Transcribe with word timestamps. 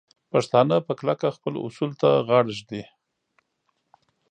پښتانه 0.31 0.75
په 0.87 0.91
کلکه 0.99 1.27
خپلو 1.35 1.57
اصولو 1.67 1.99
ته 2.01 2.09
غاړه 2.27 2.51
ږدي. 2.59 2.83